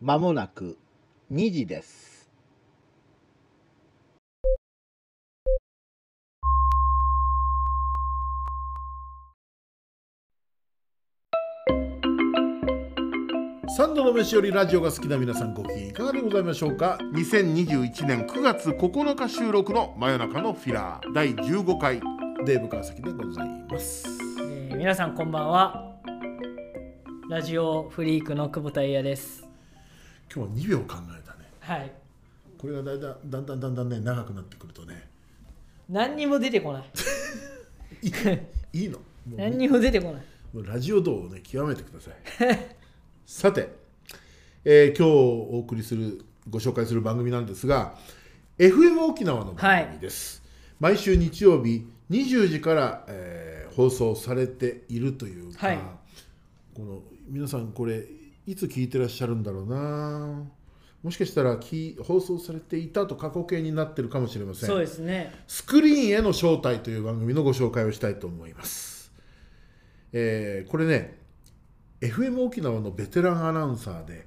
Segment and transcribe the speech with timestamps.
[0.00, 0.76] まもなく
[1.32, 2.28] 2時です。
[13.78, 22.00] 三度の飯よりラジオが好きな皆さんご機嫌いかがでございましょうか？2021年9月9日収録の真夜中のフィラー第15回。
[22.44, 24.06] デーブ川崎でございます。
[24.40, 25.96] えー皆さんこんばんは。
[27.30, 29.45] ラジオフリークの久保田英也です
[30.34, 31.50] 今日は2秒考えたね。
[31.60, 31.92] はい。
[32.58, 35.08] これがだいだんだんだんだんだんね長くなってくるとね。
[35.88, 36.84] 何にも出てこない。
[38.02, 38.98] いいいいの？
[38.98, 40.22] もう何にも出てこない。
[40.52, 42.14] もうラジオ道をね極めてください。
[43.26, 43.68] さて、
[44.64, 47.96] えー今日お送りするご紹介する番組なんですが
[48.58, 50.42] FM 沖縄の番組です、
[50.80, 55.78] 毎週日曜日20時から、えー放送されているというか、はい。
[56.74, 58.06] この皆さんこれ
[58.46, 60.44] いつ聞いてらっしゃるんだろうな
[61.02, 68.96] もしかしたらき放送されていたと過去形になってるかもしれませんそうですねスクリーンへの招待という番組のご紹介をしたいと思います。
[70.12, 71.18] えーこれね、
[72.00, 74.24] FM 沖縄のベテランアナウンサーで、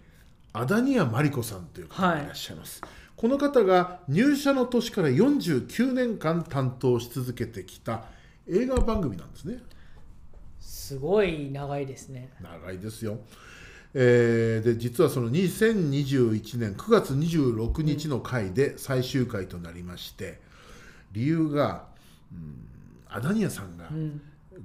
[0.54, 2.82] アダニアマリコさんという方がいらっしゃいます。
[3.16, 8.06] この方が入社の年から49年間担当し続けてきた
[8.48, 9.60] 映画番組なんですね。
[10.60, 13.20] すごい長いですね長いですよ。
[13.94, 20.40] えーで実はその2021年9月26日の回で最終回となりまして
[21.12, 21.86] 理由が、
[22.32, 22.66] うん
[23.12, 24.22] アダニアさんがうん。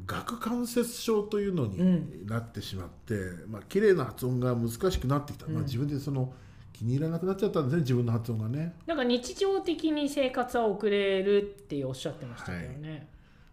[0.07, 3.15] 顎関節症というのうになってしまって、
[3.49, 6.33] まあ綺麗な発音が難しくなってきた、まあ、自分でその
[6.73, 8.75] 気に入らなくなっちゃったんですね自分の発音がね。
[8.87, 13.09] なんか日常的に生活は送れるっておっしゃってましたけどね、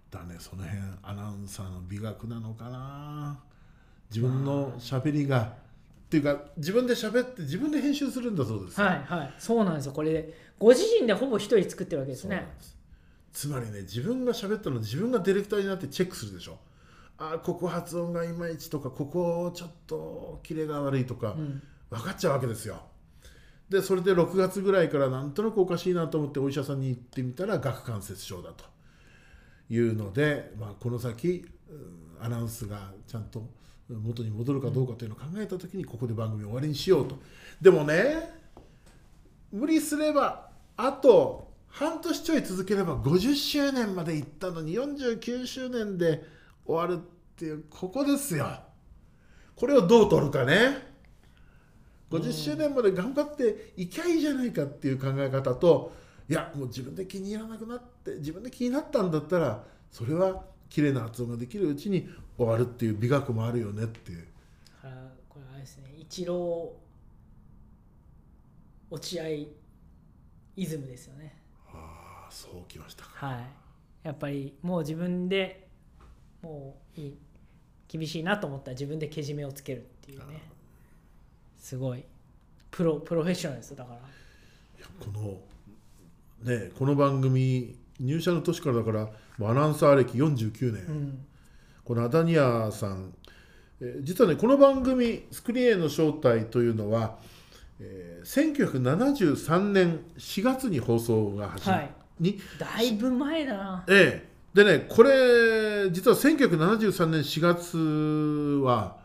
[0.10, 3.40] だねその辺アナウンサーの美学なのかな
[4.14, 5.54] 自分の喋りが、
[6.06, 8.86] っていうか自分で喋って自分で編集するんだそうですよ。
[8.86, 9.34] はいはい。
[9.40, 9.94] そうなんですよ。
[9.94, 12.46] これご自身でほぼ一人作ってるわけですね。
[13.32, 16.60] つまりね自分が喋ったの自分がディレクターになってチェックするでしょ。
[17.18, 21.64] あーここ発音がいまいちとかここちょっとキレが悪いとか、ん。
[21.90, 22.82] 分かっちゃうわけですよ。
[23.70, 28.66] でそれで6月ぐらいからなんとなくおかしいなと思ってお医者さんに行ってみたら顎関節症だと
[29.70, 33.48] いうので、まあ、この先うんアナウンスがちゃんと
[34.00, 37.20] 元に戻るかどうかというのを考えた時にここで番組終わりにしようと。
[37.60, 38.32] でもね
[39.52, 46.24] 無理すればあと半年ちょい続ければ50周年まで行ったのに49周年で
[46.66, 48.48] 終わるっていうここですよ。
[49.56, 50.92] これをどう取るかね。
[52.12, 55.94] 50周年まで頑張っていきゃいいじゃないかっていう考え方と
[56.30, 64.26] いやもう自分で気に入らなくなって自分で気になったんだったらそれは綺麗な発音ができるうちに終わるっていう美学もあるよねっていう。
[64.82, 66.74] だからこれあれですね一郎
[68.90, 69.28] 落合
[70.56, 71.36] イズムですよね。
[71.68, 73.28] ああそうきましたか。
[73.28, 73.46] はい。
[74.04, 75.68] やっぱりもう自分で
[76.42, 77.18] もういい
[77.90, 80.42] 厳しいなと思ったら自分でけじめをつけるっていうね。
[81.58, 82.06] すごい。
[82.72, 83.98] プロプロフェッショナルですよだから。
[83.98, 84.02] い
[84.80, 89.10] やこのねこの番組入社の年からだから
[89.50, 91.26] アナウンサー歴49年、うん。
[91.84, 93.14] このアダニアさん、
[93.80, 97.18] えー実はねこの番組「スクリーンへの招待」というのは、
[97.80, 101.92] えー1973年4月に放送が始まはい。
[102.20, 103.84] にだいぶ前だな。
[103.88, 104.32] ええ。
[104.54, 107.78] でねこれ実は1973年4月
[108.64, 108.98] は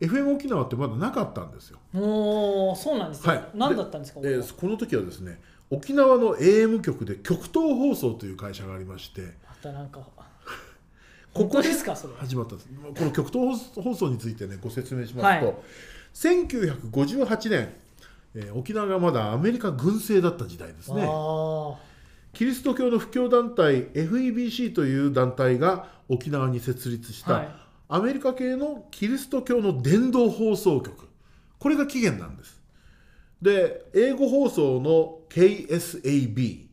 [0.00, 1.78] FM 沖縄ってまだなかったんですよ。
[1.92, 3.48] もうそうなんですよ、はい。
[3.54, 5.40] 何だったんですかえーこの時はですね
[5.70, 10.00] 沖縄の AM 局で極東放送という会社がありましてまたなんか
[11.32, 12.14] ここですかそれ。
[12.14, 12.56] 始まった。
[12.56, 15.56] んですこの極東放送についてねご説明しますと、はい。
[16.12, 17.72] 1958年、
[18.34, 21.06] えー沖縄がまだアメリカ軍政だった時代ですね。
[21.08, 21.78] あ。
[22.32, 27.48] キリスト教の布教団体 FEBC という団体が沖縄に設立した、はい。
[27.88, 31.08] アメリカ系のキリスト教の伝道放送局。
[31.58, 32.60] これが起源なんです。
[33.42, 36.66] で英語放送の KSAB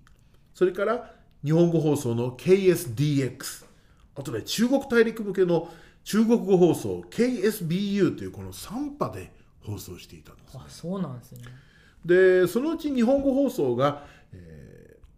[0.54, 1.12] それから
[1.44, 3.66] 日本語放送の KSDX
[4.16, 5.70] あとね中国大陸向けの
[6.04, 9.32] 中国語放送 KSBU というこの3波で
[9.64, 10.58] 放送していたんです。
[10.58, 11.42] あそうなんですね。
[12.06, 14.68] でそのうち日本語放送が、えー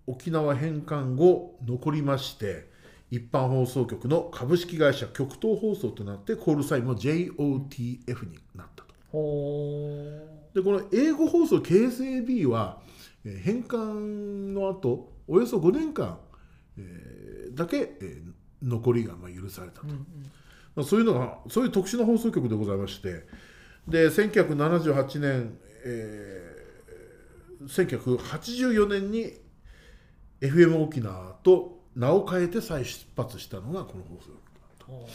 [0.08, 2.68] 沖縄返還後残りまして
[3.12, 8.94] 一般放送局の株式会社極東放送となってコールサインも JOTF になったと。
[9.12, 10.20] ほ
[10.56, 16.20] でこの英語放送 KSAB は、えー返還の後およそ5年間、
[16.78, 18.32] えーだけ、えー
[18.62, 20.06] 残りがまあ許されたと、う、うんうん、
[20.76, 23.24] まあそういうのがそういう特殊な放送局でございまして
[23.88, 29.32] で1978年えー1984年に
[30.42, 34.28] FM 沖縄と名を変えて再出発したのがこの放送
[34.88, 35.08] 局お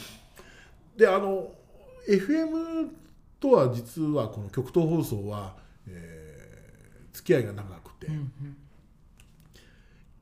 [0.97, 1.51] であの
[2.09, 2.89] FM
[3.39, 5.55] とは実はこの極東放送は、
[5.87, 6.25] えー
[7.15, 8.57] 付き合いが長くて、うんうん。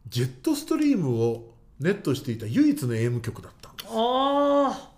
[0.10, 3.90] ジェットストリームをネットしていた唯一の AM 局だったんです。
[3.92, 4.90] あ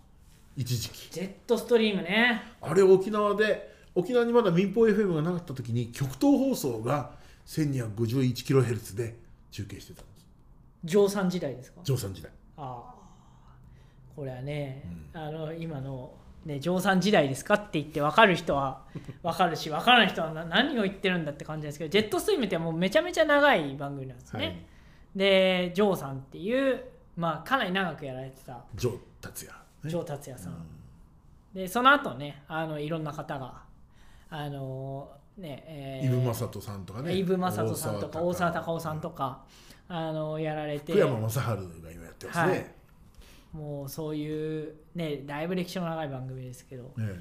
[0.57, 1.09] 一時期。
[1.11, 2.41] ジェットストリームね。
[2.61, 7.11] あれ沖縄で沖縄にまだ民放 FM がなかった時に極東放送が
[7.47, 9.15] 1251kHz で
[9.51, 10.25] 中継してたんです。
[11.29, 11.81] 時代ですか？
[11.83, 12.31] 上山時代。
[12.57, 12.95] ああ
[14.15, 14.83] これはね、
[15.13, 16.13] あの今の、
[16.45, 18.83] ね、上山時代ですかって言って分かる人は
[19.23, 24.65] 分かるし分からない人はな何を言ってるんだって感じですけどジェットストリームってもうめちゃめちゃ長い番組なんですね、はい。
[25.15, 26.83] でジョーさんっていう、
[27.17, 28.63] まあ、かなり長くやられてた。
[28.75, 29.89] ジョー達也、ね。
[29.89, 30.67] ジョー達也さん、
[31.51, 33.63] でその後ねあのいろんな方が
[34.29, 37.15] あのねえーイブ・マサトさんとかね。
[37.15, 38.71] イブ・マサトさんとか大沢たか。
[38.71, 39.43] おさんとかか、
[39.87, 40.93] あのやられて。
[40.93, 42.75] 福山雅治が今やってますね、はい
[43.55, 46.93] もうそういうねだいぶ歴史の長い番組ですけど。
[46.99, 47.19] ええ。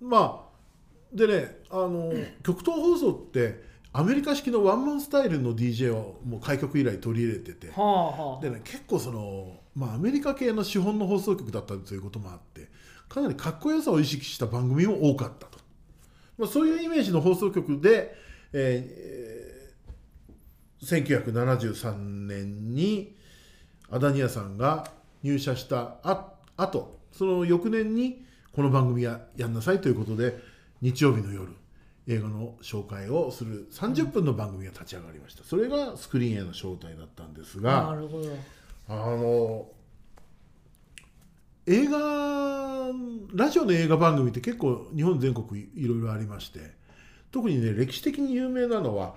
[0.00, 2.12] まあでねあの
[2.42, 3.62] 極東放送って
[3.92, 7.68] アメリカ式のワンマンスタイルの DJ をもう開局以来取り入れてて。
[7.68, 8.42] はあはあ。
[8.42, 12.68] でね結構その、まあ、アメリカ系の資本の放送局だったということもあって
[13.08, 15.58] かなりかっこよさを意識した番組も多かったと、
[16.36, 18.14] まあ、そういうイメージの放送局で、
[18.52, 19.54] えー
[20.84, 23.16] 1973年に
[23.90, 24.90] アダニアさんが
[25.24, 30.38] 入社したああとその翌年にこの番組ややんなさいということで
[30.80, 31.50] 日曜日の夜
[32.06, 35.42] 映画の紹介をする30分の番組が立ち上がりました。
[35.42, 38.28] それがスクリーンへの招待だったんですながるほど。
[38.86, 39.66] あの
[41.66, 42.92] 映画
[43.32, 46.60] ラジオの映画番組って結構日本全国いいろいろありまして
[47.32, 49.14] 特にね歴史的に有名なのは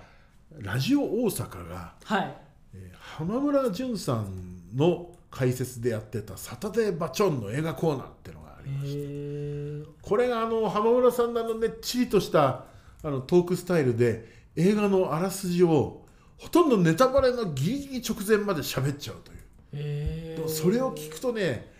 [0.58, 2.36] ラジオ大阪がはい。
[2.74, 9.98] えー浜村淳さんの解説でやってた「サタデーバチョン」の映画コーナーっていうのがありまして。
[10.02, 12.64] これがあの浜村さんのあのねっちりとした
[13.02, 14.26] あのトークスタイルで
[14.56, 16.04] 映画のあらすじを
[16.38, 20.48] ほとんどネタバレのギリギリ直前まで喋っちゃうという。
[20.48, 21.70] それを聞くとね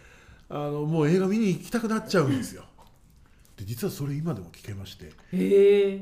[0.49, 2.65] あのもう映画見に行きたくなっちゃうんですよ。
[3.57, 5.11] で実はそれ今でも聞けまして。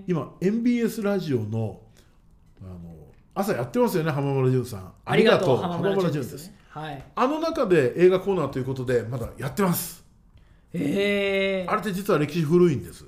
[0.07, 1.81] 今 MBS ラジオの
[2.61, 2.97] あの
[3.35, 4.93] 朝やってますよね浜村淳さん。
[5.05, 5.57] ありがとう。
[5.59, 7.03] 浜浜村村淳ですはい。
[7.15, 10.05] あの中で映画コーナーということでまだやってます。
[10.75, 13.07] へえあれって実は歴史古いんです。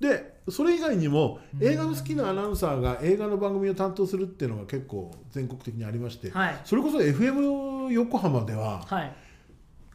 [0.00, 6.60] でそれ以外にも映画の好きなアナウンサーが映画の番組を担当するっていうのが結構全国的にありまして、はい。
[6.64, 9.12] それこそ FM 横浜でははい。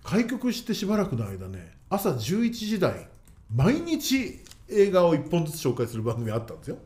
[0.04, 3.08] 開局してしばらくの間ね朝11時台
[3.54, 4.40] 毎日
[4.70, 6.78] 映画を1本ずつ紹介する番組あったんですよ。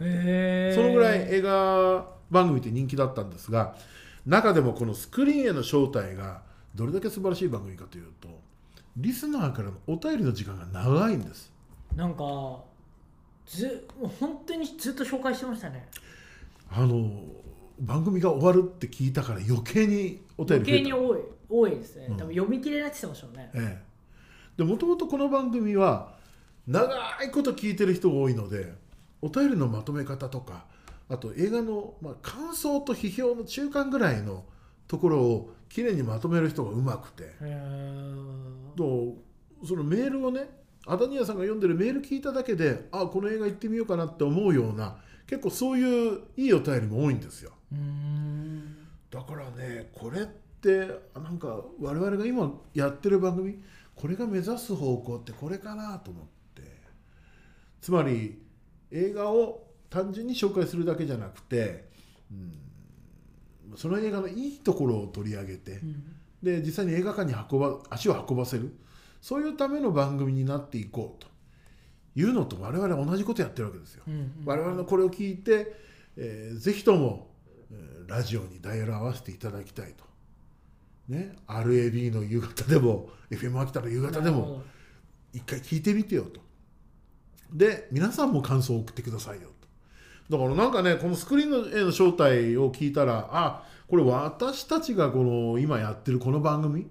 [0.00, 3.74] へえそのぐらい映画番組って人気だったんですが
[4.28, 6.42] 中でもこのスクリーンへの招待が
[6.74, 8.28] どれだけ素晴らしい番組かというと
[8.94, 11.50] リスナーからのお便りの時間が長いんです。
[11.96, 12.60] なんか
[13.46, 13.88] ず
[14.20, 15.88] 本当にずっと紹介してましたね。
[16.70, 17.10] あの
[17.80, 20.82] 番組が終わるって聞いたから余計にお便余り増えた。
[20.82, 22.16] 計に多い多いですね、うん。
[22.18, 23.50] 多分読み切れなってましたもんね。
[23.54, 23.82] ええ、
[24.58, 26.18] でもともとこの番組は
[26.66, 26.92] 長
[27.24, 28.74] いこと聞いてる人が多いので
[29.22, 30.66] お便りのまとめ方とか
[31.08, 34.44] あと映画の、まあ、感想と批評の中間ぐらいの
[34.86, 37.34] ところをきれいにまとめる人がうまくて。
[38.76, 39.16] と
[39.66, 40.48] そのメールをね
[40.86, 44.96] アダニアさんが読んでるメール聞いただけであこの映画行ってみようかなって思うような
[45.26, 47.52] 結構そういういいお便りも多いんですよ。
[49.10, 53.58] だからねこれってなんか我々が今やってる番組
[53.94, 56.28] これが目指す方向ってこれかなと思って。
[57.80, 58.40] つまり
[58.90, 61.88] 映画を単純に紹介するだけじゃなくて、
[62.30, 68.72] うん、その映画のいいところを取り上げて、うんで実際に映画館に運ば足を運ばせる
[69.20, 71.28] そういうための番組になっていこうと
[72.14, 74.04] いうのと我々は同じことやってるわけですよ。
[74.06, 75.74] うんうん我々のこれを聞いて、
[76.16, 77.32] えーぜひとも、
[77.72, 80.04] えーラジオにダイヤル合わせていただきたいと。
[81.08, 84.62] ね、RAB の夕方でも FM 秋田の夕方でも
[85.32, 86.40] 一回聞いてみてよと。
[87.52, 89.57] で皆さんも感想を送ってくださいよと。
[90.30, 96.86] だからなんかねこのスクリーンへの招待を聞いたらあこれ私たちがこの今やってるこの番組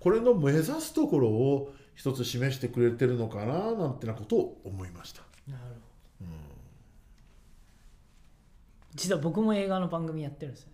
[0.00, 5.22] これの目指すところを一つ示してくれてるのかななんてなことを思いました。
[5.48, 5.62] なる
[6.18, 6.30] ほど、
[8.94, 10.72] 実は僕も映画の番組やってるんですね。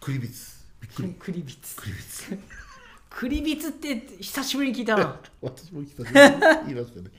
[0.00, 0.64] クリビツ。
[0.80, 1.14] びっくり。
[1.18, 1.76] クリビツ。
[1.76, 2.38] クリビツ。
[3.10, 5.20] クリビツって久しぶりに聞いたな。
[5.40, 7.10] 私も聞いた言いましたね。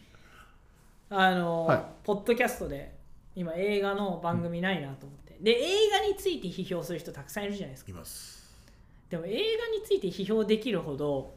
[1.10, 1.84] あの、はい。
[2.04, 2.96] ポッドキャストで
[3.36, 7.92] 今映画の番組ないなと思って、で映画について批評する人たくさんいるじゃないですか。
[7.92, 8.56] います。
[9.10, 11.36] でも映画について批評できるほど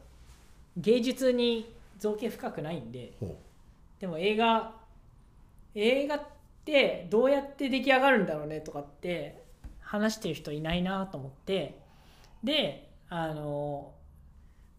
[0.77, 3.13] 芸術に造形深くないんで。
[3.19, 3.37] ほ
[3.99, 4.75] でも映画
[5.75, 6.21] 映画っ
[6.63, 9.43] てどうやって出来上がるんだろうねとかって
[9.81, 11.79] 話してる人いないなと思って。
[12.43, 13.93] であの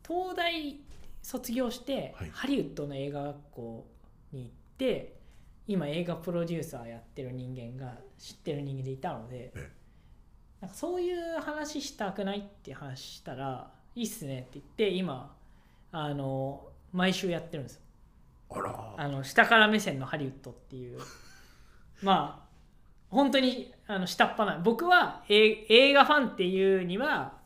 [0.06, 0.80] 東大
[1.22, 2.30] 卒業して、はい。
[2.30, 3.86] ハリウッドの映画学校
[4.32, 5.19] に行って
[5.70, 9.70] 今映画プロデューサーやってる人間が知ってる人間でいたのでえ
[10.60, 15.32] なんかそういう話したくないって話したらいいっすねって言って今
[15.92, 17.82] あの毎週やってるんですよ。
[18.50, 18.94] うあら。
[18.96, 20.98] あの下から目線のハリウッドっていう。
[22.02, 22.50] まあ
[23.08, 27.38] 本当にあの下っ端な僕はえ映画ファンっていうには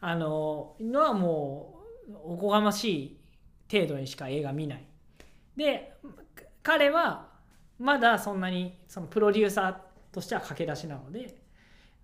[0.00, 3.18] あののはもうおこがまし
[3.68, 4.84] い程度にしか映画見ない。
[5.58, 5.94] で
[6.34, 7.35] か彼は
[7.78, 9.74] まだそんなにそのプロデューサー
[10.14, 11.36] としては駆け出しなので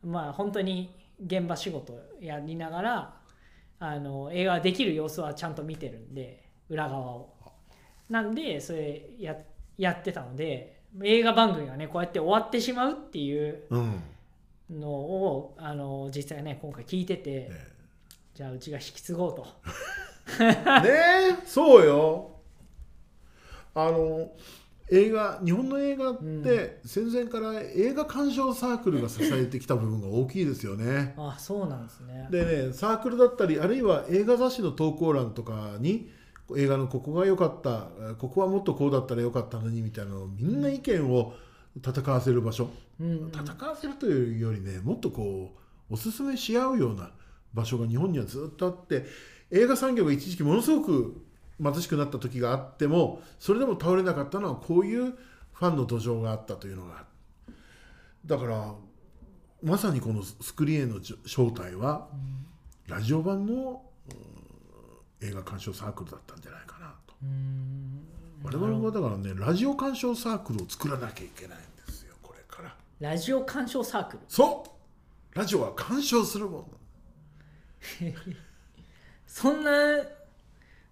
[0.05, 3.15] まあ本当に現場仕事やりながら
[3.79, 7.35] あの映画できる様子はちゃんと見てるんで裏側を。
[8.09, 9.37] なんでそれや
[9.79, 14.03] やってたので映画番組がねこうやって終わってしまうっていううん。
[14.71, 17.73] のをあの実際ね今回聞いてて、ね
[18.35, 19.47] じゃあうちが引き継ごうと。
[20.41, 20.89] ね
[21.43, 22.31] えそうよ。
[23.75, 24.31] あの
[24.95, 31.15] 映画日本の映画って戦前から映画鑑賞サークルが支えてきた部分が大きいですよね。
[31.17, 32.29] あそうなんですね。
[32.31, 36.11] でねサークルだったりあるいは映画雑誌の投稿欄とかに
[36.55, 41.33] 映画のここが良かったえここはもっとこうだったら良かったのにみたいなのをみんな意見を
[41.83, 42.69] 戦わせる場所。
[43.01, 45.57] うん戦わせるというよりねもっとこ
[45.91, 47.13] うおすすめし合うような
[47.55, 49.07] 場所が日本にはずっとあって
[49.51, 51.25] 映画産業が一時期ものすごく
[51.63, 55.07] 貧しくなった時があってもそれでも倒れなかったのはこういう
[55.53, 57.05] ファンの土壌があったというのが
[58.27, 58.75] だから
[59.63, 62.09] まさにこのスクリーンの正体は
[62.87, 64.15] ラジオ版のう
[65.25, 67.15] ん映画鑑賞サークルだったんじゃないかなと。
[67.23, 68.01] うん。
[68.43, 72.75] 我々はだからねラジオ鑑賞サークルを作らなきゃいけないんですよこれから。
[72.99, 74.23] ラジオ鑑賞サークル？
[74.27, 74.65] そ
[75.35, 75.39] う！
[75.39, 76.67] ラジオは鑑賞するもん
[79.29, 79.71] そんな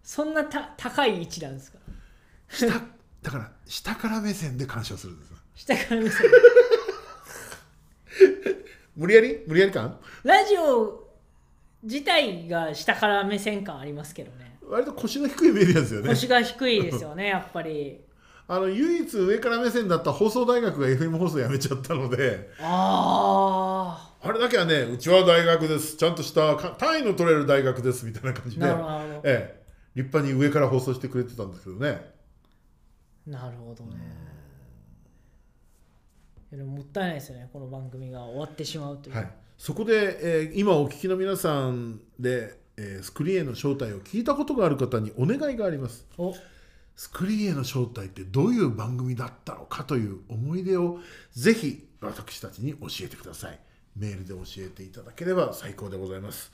[0.03, 1.79] そんなた高い位置なんですか？
[2.49, 2.67] 下
[3.23, 5.37] だから下から目線で鑑賞するんですよ。
[5.55, 6.31] 下から目線。
[8.97, 9.39] 無理やり？
[9.47, 9.99] 無理やり感？
[10.25, 11.09] ラジオ
[11.83, 14.59] 自体が下から目線感ありますけどね。
[14.69, 16.09] 割と腰の低いメディアですよね。
[16.09, 18.01] 腰が低いですよねやっぱり。
[18.49, 22.51] あの唯一上から目線だった放送大学が FM 放送やめちゃったので。
[22.61, 25.97] ああれだけはねうちは大学です。
[25.97, 29.60] ちゃんとしたか単位の取れる大学ですみたいな感じあでええ、
[29.95, 32.13] 立派に上から放送してくれてたんですけどね。
[33.27, 33.97] なるほどね。
[36.53, 39.17] いやでももったいないですよね、この番組が終わってしまうという。
[39.17, 46.07] はい、そこで、えー今お聞きの皆さんで、えースクリーンへの正体を聞いたことがある方にお願いがあります。
[46.19, 46.35] お。
[46.97, 50.99] スクリーンへの正体ってどういう番組だったのかという思い出を
[51.33, 53.59] ぜひ私たちに教えてください。
[53.97, 56.53] メールで教えていただければ最高でございます、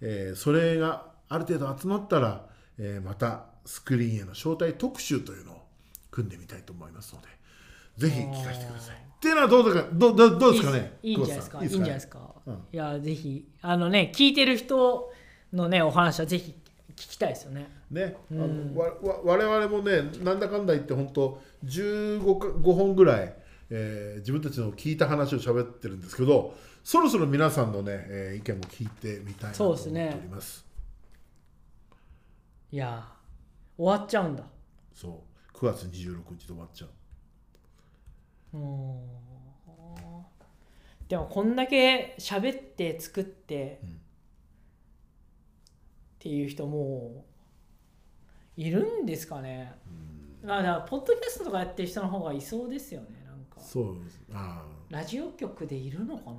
[0.00, 2.48] えーそれがある程度集まったら、
[2.80, 5.62] えーまたスクリーンへの正体特集というのを
[6.10, 7.28] 組んでみたいと思いますので
[7.98, 8.96] ぜひ聞かせてください。
[8.96, 10.96] っていうのはどうだかどうどうどうですかね？
[11.02, 11.58] いいんじゃないですか？
[11.60, 12.18] いいんじゃないですか？
[12.18, 12.34] か。
[12.46, 12.54] うん。
[12.72, 15.12] いや、ぜひ、あのね、聞いてる人
[15.52, 16.54] のね、お話はぜひ
[16.96, 17.68] 聞きたいですよね。
[17.90, 18.74] ね、あうん。
[18.74, 23.34] のわわ我々もねなんだかんだ言って本当15か5本ぐらい、
[23.68, 30.16] えー自分たちの聞いた話を喋ってるんですけどそろそろ皆さんのね、えー意見も聞いてみたいなと思ってそうですね。
[30.18, 30.64] おります
[32.72, 33.08] いや、
[33.76, 34.44] 終わっちゃうんだ。
[34.94, 35.24] そ
[35.54, 35.56] う。
[35.56, 38.58] 9月26日で終わっちゃう。
[38.58, 39.06] うーん。
[41.08, 44.00] でも、こんだけ喋って作って、うん
[46.20, 47.24] っていう人も
[48.58, 49.72] ういるんですかね。
[50.44, 53.58] あだから、ポッドキャストとかやってる人の方がいそうですよね、なんか。
[53.58, 54.20] そうです。
[54.30, 56.36] あラジオ局でいるのかな、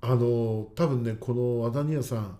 [0.00, 2.38] あの多分ねこのアダニアさん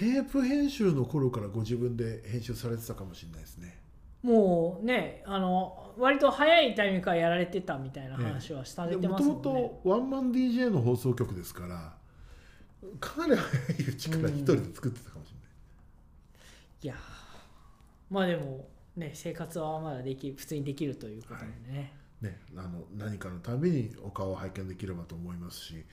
[0.00, 3.78] テープ編集の頃からご自分で編集されてたかもしれないですね。
[4.22, 9.68] もうねあの割と早いタイミングからやられてたみたいな話はされてもともますもんね。
[9.82, 11.92] とワンマン DJ の放送局ですから
[12.98, 13.40] かなり
[13.76, 15.48] 早いうちから一人で作ってたかもしれない、
[16.82, 16.98] いやー。
[18.08, 21.92] まあでもね生活はまだでき普通にできるということでね。
[22.22, 25.84] ね、あの何かのためにお顔を拝見できればと思いますし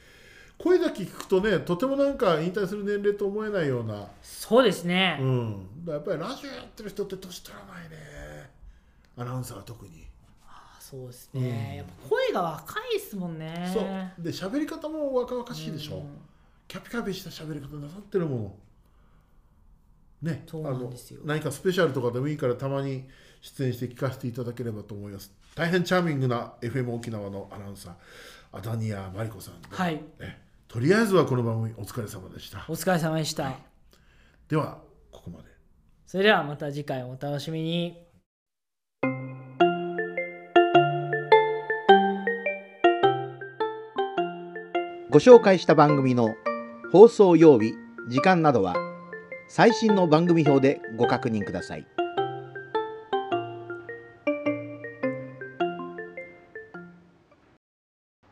[0.58, 8.50] 声だけ聞くとねとてもなんか引退する年齢と思えないような、そうですね、うん、やっぱりラジオやってる人って年取らないね。
[9.18, 10.06] アナウンサーは特に、
[10.48, 11.78] あそうですね、うん。
[11.78, 13.72] やっぱ声が若いですもんね。
[13.74, 14.24] そう。
[14.24, 16.04] で喋り方も若々しいでしょ、うん。
[16.68, 18.56] キャピキャピした喋り方なさってるも
[20.24, 20.32] の。
[20.32, 20.44] ね。
[20.48, 21.22] そうなんですよ。
[21.26, 23.08] 何かスペシャルとかでもいいからたまに
[23.42, 25.32] 出演して聞かせていただければと思います。
[25.56, 27.94] 大変チャーミングな FM 沖縄のアナウンサー
[28.52, 29.96] アダニア・マリコさんで、はい。
[30.20, 32.66] ね、とりあえずはこの番組お疲れ様でした。
[32.68, 33.56] お疲れ様でした、
[34.50, 34.82] では
[35.12, 35.46] ここまで。
[36.06, 37.98] それではまた次回お楽しみに。
[45.10, 46.36] ご紹介した番組の
[46.92, 47.74] 放送曜日
[48.10, 48.76] 時間などは
[49.48, 51.88] 最新の番組表でご確認ください。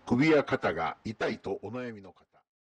[0.06, 2.25] 首や肩が痛いとお悩みの方